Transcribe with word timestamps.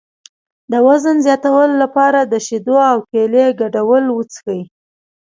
د 0.71 0.73
وزن 0.87 1.17
زیاتولو 1.25 1.75
لپاره 1.83 2.19
د 2.23 2.33
شیدو 2.45 2.75
او 2.91 2.97
کیلې 3.11 3.45
ګډول 3.61 4.03
وڅښئ 4.11 4.61